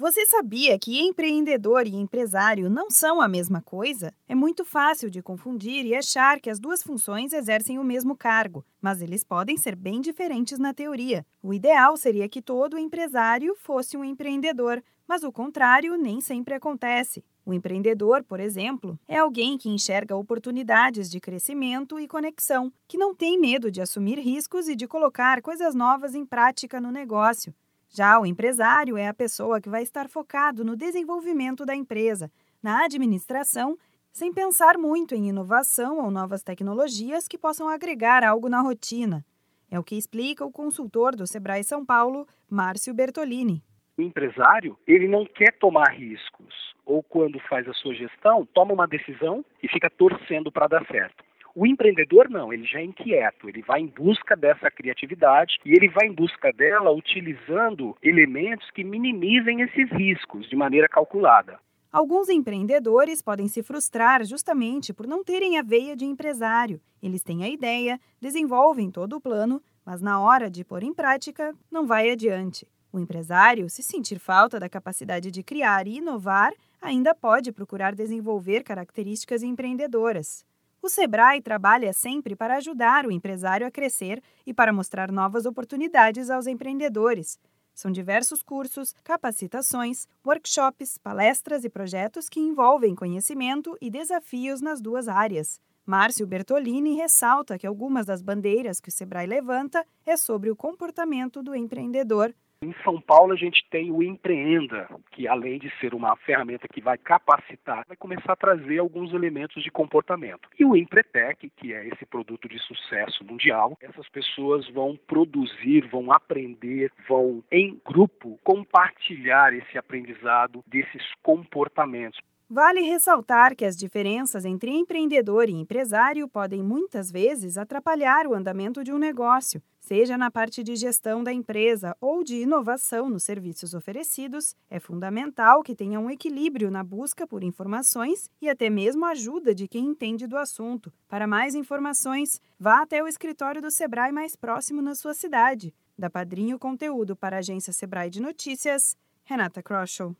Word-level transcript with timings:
Você 0.00 0.24
sabia 0.26 0.78
que 0.78 1.00
empreendedor 1.00 1.84
e 1.84 1.96
empresário 1.96 2.70
não 2.70 2.88
são 2.88 3.20
a 3.20 3.26
mesma 3.26 3.60
coisa? 3.60 4.14
É 4.28 4.34
muito 4.34 4.64
fácil 4.64 5.10
de 5.10 5.20
confundir 5.20 5.84
e 5.84 5.92
achar 5.92 6.38
que 6.38 6.48
as 6.48 6.60
duas 6.60 6.84
funções 6.84 7.32
exercem 7.32 7.80
o 7.80 7.84
mesmo 7.84 8.16
cargo, 8.16 8.64
mas 8.80 9.02
eles 9.02 9.24
podem 9.24 9.56
ser 9.56 9.74
bem 9.74 10.00
diferentes 10.00 10.56
na 10.56 10.72
teoria. 10.72 11.26
O 11.42 11.52
ideal 11.52 11.96
seria 11.96 12.28
que 12.28 12.40
todo 12.40 12.78
empresário 12.78 13.56
fosse 13.56 13.96
um 13.96 14.04
empreendedor, 14.04 14.80
mas 15.04 15.24
o 15.24 15.32
contrário 15.32 15.96
nem 15.96 16.20
sempre 16.20 16.54
acontece. 16.54 17.24
O 17.44 17.52
empreendedor, 17.52 18.22
por 18.22 18.38
exemplo, 18.38 18.96
é 19.08 19.18
alguém 19.18 19.58
que 19.58 19.68
enxerga 19.68 20.14
oportunidades 20.14 21.10
de 21.10 21.18
crescimento 21.18 21.98
e 21.98 22.06
conexão, 22.06 22.72
que 22.86 22.96
não 22.96 23.16
tem 23.16 23.36
medo 23.36 23.68
de 23.68 23.80
assumir 23.80 24.20
riscos 24.20 24.68
e 24.68 24.76
de 24.76 24.86
colocar 24.86 25.42
coisas 25.42 25.74
novas 25.74 26.14
em 26.14 26.24
prática 26.24 26.80
no 26.80 26.92
negócio. 26.92 27.52
Já 27.88 28.20
o 28.20 28.26
empresário 28.26 28.96
é 28.96 29.08
a 29.08 29.14
pessoa 29.14 29.60
que 29.60 29.68
vai 29.68 29.82
estar 29.82 30.08
focado 30.08 30.64
no 30.64 30.76
desenvolvimento 30.76 31.64
da 31.64 31.74
empresa, 31.74 32.30
na 32.62 32.84
administração, 32.84 33.78
sem 34.12 34.32
pensar 34.32 34.76
muito 34.76 35.14
em 35.14 35.28
inovação 35.28 36.04
ou 36.04 36.10
novas 36.10 36.42
tecnologias 36.42 37.26
que 37.26 37.38
possam 37.38 37.68
agregar 37.68 38.22
algo 38.24 38.48
na 38.48 38.60
rotina. 38.60 39.24
É 39.70 39.78
o 39.78 39.84
que 39.84 39.96
explica 39.96 40.44
o 40.44 40.52
consultor 40.52 41.14
do 41.14 41.26
Sebrae 41.26 41.64
São 41.64 41.84
Paulo, 41.84 42.26
Márcio 42.48 42.94
Bertolini. 42.94 43.62
O 43.96 44.02
empresário, 44.02 44.78
ele 44.86 45.08
não 45.08 45.24
quer 45.24 45.52
tomar 45.58 45.92
riscos, 45.92 46.54
ou 46.84 47.02
quando 47.02 47.38
faz 47.48 47.68
a 47.68 47.74
sua 47.74 47.94
gestão, 47.94 48.46
toma 48.46 48.72
uma 48.72 48.86
decisão 48.86 49.44
e 49.62 49.68
fica 49.68 49.90
torcendo 49.90 50.52
para 50.52 50.68
dar 50.68 50.86
certo. 50.86 51.24
O 51.54 51.66
empreendedor 51.66 52.28
não, 52.28 52.52
ele 52.52 52.64
já 52.64 52.78
é 52.80 52.84
inquieto, 52.84 53.48
ele 53.48 53.62
vai 53.62 53.80
em 53.80 53.86
busca 53.86 54.36
dessa 54.36 54.70
criatividade 54.70 55.58
e 55.64 55.72
ele 55.72 55.88
vai 55.88 56.06
em 56.06 56.12
busca 56.12 56.52
dela 56.52 56.90
utilizando 56.90 57.96
elementos 58.02 58.70
que 58.70 58.84
minimizem 58.84 59.62
esses 59.62 59.90
riscos 59.90 60.48
de 60.48 60.56
maneira 60.56 60.88
calculada. 60.88 61.58
Alguns 61.90 62.28
empreendedores 62.28 63.22
podem 63.22 63.48
se 63.48 63.62
frustrar 63.62 64.22
justamente 64.24 64.92
por 64.92 65.06
não 65.06 65.24
terem 65.24 65.58
a 65.58 65.62
veia 65.62 65.96
de 65.96 66.04
empresário. 66.04 66.80
Eles 67.02 67.22
têm 67.22 67.42
a 67.42 67.48
ideia, 67.48 67.98
desenvolvem 68.20 68.90
todo 68.90 69.16
o 69.16 69.20
plano, 69.20 69.62
mas 69.86 70.02
na 70.02 70.20
hora 70.20 70.50
de 70.50 70.64
pôr 70.64 70.82
em 70.82 70.92
prática, 70.92 71.54
não 71.70 71.86
vai 71.86 72.10
adiante. 72.10 72.68
O 72.92 72.98
empresário, 72.98 73.70
se 73.70 73.82
sentir 73.82 74.18
falta 74.18 74.60
da 74.60 74.68
capacidade 74.68 75.30
de 75.30 75.42
criar 75.42 75.86
e 75.86 75.96
inovar, 75.96 76.52
ainda 76.80 77.14
pode 77.14 77.52
procurar 77.52 77.94
desenvolver 77.94 78.62
características 78.62 79.42
empreendedoras. 79.42 80.44
O 80.80 80.88
Sebrae 80.88 81.42
trabalha 81.42 81.92
sempre 81.92 82.36
para 82.36 82.56
ajudar 82.56 83.04
o 83.04 83.10
empresário 83.10 83.66
a 83.66 83.70
crescer 83.70 84.22
e 84.46 84.54
para 84.54 84.72
mostrar 84.72 85.10
novas 85.10 85.44
oportunidades 85.44 86.30
aos 86.30 86.46
empreendedores. 86.46 87.38
São 87.74 87.90
diversos 87.90 88.42
cursos, 88.42 88.94
capacitações, 89.04 90.06
workshops, 90.26 90.98
palestras 90.98 91.64
e 91.64 91.68
projetos 91.68 92.28
que 92.28 92.40
envolvem 92.40 92.94
conhecimento 92.94 93.76
e 93.80 93.90
desafios 93.90 94.60
nas 94.60 94.80
duas 94.80 95.08
áreas. 95.08 95.60
Márcio 95.86 96.26
Bertolini 96.26 96.96
ressalta 96.96 97.58
que 97.58 97.66
algumas 97.66 98.04
das 98.04 98.20
bandeiras 98.20 98.80
que 98.80 98.88
o 98.88 98.92
Sebrae 98.92 99.26
levanta 99.26 99.86
é 100.04 100.16
sobre 100.16 100.50
o 100.50 100.56
comportamento 100.56 101.42
do 101.42 101.54
empreendedor, 101.54 102.34
em 102.60 102.74
São 102.82 103.00
Paulo, 103.00 103.32
a 103.32 103.36
gente 103.36 103.64
tem 103.70 103.92
o 103.92 104.02
Empreenda, 104.02 104.88
que 105.12 105.28
além 105.28 105.58
de 105.58 105.70
ser 105.78 105.94
uma 105.94 106.16
ferramenta 106.16 106.66
que 106.66 106.80
vai 106.80 106.98
capacitar, 106.98 107.84
vai 107.86 107.96
começar 107.96 108.32
a 108.32 108.36
trazer 108.36 108.78
alguns 108.78 109.12
elementos 109.12 109.62
de 109.62 109.70
comportamento. 109.70 110.48
E 110.58 110.64
o 110.64 110.76
Empretec, 110.76 111.50
que 111.56 111.72
é 111.72 111.86
esse 111.86 112.04
produto 112.04 112.48
de 112.48 112.58
sucesso 112.58 113.24
mundial, 113.24 113.76
essas 113.80 114.08
pessoas 114.08 114.68
vão 114.70 114.98
produzir, 115.06 115.86
vão 115.88 116.12
aprender, 116.12 116.92
vão, 117.08 117.44
em 117.50 117.80
grupo, 117.84 118.38
compartilhar 118.42 119.54
esse 119.54 119.78
aprendizado 119.78 120.62
desses 120.66 121.02
comportamentos. 121.22 122.20
Vale 122.50 122.80
ressaltar 122.80 123.54
que 123.54 123.66
as 123.66 123.76
diferenças 123.76 124.46
entre 124.46 124.70
empreendedor 124.70 125.50
e 125.50 125.52
empresário 125.52 126.26
podem 126.26 126.62
muitas 126.62 127.10
vezes 127.10 127.58
atrapalhar 127.58 128.26
o 128.26 128.32
andamento 128.32 128.82
de 128.82 128.90
um 128.90 128.96
negócio, 128.96 129.62
seja 129.78 130.16
na 130.16 130.30
parte 130.30 130.62
de 130.62 130.74
gestão 130.74 131.22
da 131.22 131.30
empresa 131.30 131.94
ou 132.00 132.24
de 132.24 132.36
inovação 132.36 133.10
nos 133.10 133.22
serviços 133.22 133.74
oferecidos. 133.74 134.56
É 134.70 134.80
fundamental 134.80 135.62
que 135.62 135.74
tenha 135.74 136.00
um 136.00 136.10
equilíbrio 136.10 136.70
na 136.70 136.82
busca 136.82 137.26
por 137.26 137.44
informações 137.44 138.30
e 138.40 138.48
até 138.48 138.70
mesmo 138.70 139.04
ajuda 139.04 139.54
de 139.54 139.68
quem 139.68 139.84
entende 139.84 140.26
do 140.26 140.38
assunto. 140.38 140.90
Para 141.06 141.26
mais 141.26 141.54
informações, 141.54 142.40
vá 142.58 142.80
até 142.80 143.02
o 143.02 143.08
escritório 143.08 143.60
do 143.60 143.70
Sebrae 143.70 144.10
mais 144.10 144.34
próximo 144.34 144.80
na 144.80 144.94
sua 144.94 145.12
cidade. 145.12 145.74
Da 145.98 146.08
Padrinho 146.08 146.58
Conteúdo 146.58 147.14
para 147.14 147.36
a 147.36 147.40
agência 147.40 147.74
Sebrae 147.74 148.08
de 148.08 148.22
Notícias, 148.22 148.96
Renata 149.22 149.62
Kroschel. 149.62 150.16